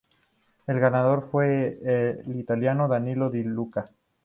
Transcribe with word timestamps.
El 0.65 0.79
ganador 0.79 1.21
fue 1.21 1.77
el 2.17 2.35
italiano 2.35 2.87
Danilo 2.87 3.29
Di 3.29 3.43
Luca. 3.43 3.85